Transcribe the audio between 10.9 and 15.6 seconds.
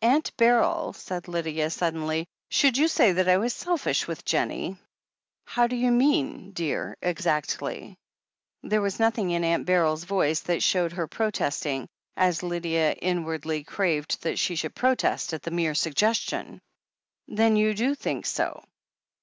her protesting, as Lydia inwardly craved that she should protest, at the